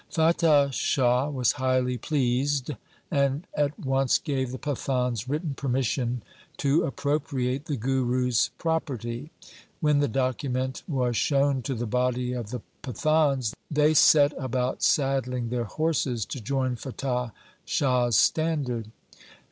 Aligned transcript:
Fatah 0.09 0.71
Shah 0.73 1.29
was 1.29 1.51
highly 1.61 1.95
pleased, 1.95 2.71
and 3.11 3.45
at 3.53 3.77
once 3.79 4.17
gave 4.17 4.51
the 4.51 4.57
Pathans 4.57 5.29
written 5.29 5.53
permission 5.53 6.23
to 6.57 6.85
appropriate 6.85 7.65
the 7.65 7.75
Guru's 7.77 8.49
pro 8.57 8.79
perty. 8.79 9.29
When 9.79 9.99
the 9.99 10.07
document 10.07 10.81
was 10.87 11.15
shown 11.15 11.61
to 11.61 11.75
the 11.75 11.85
body 11.85 12.33
of 12.33 12.49
the 12.49 12.63
Pathans, 12.81 13.53
they 13.69 13.93
set 13.93 14.33
about 14.39 14.81
saddling 14.81 15.49
their 15.49 15.65
horses 15.65 16.25
to 16.25 16.41
join 16.41 16.77
Fatah 16.77 17.31
Shah's 17.63 18.15
standard. 18.15 18.89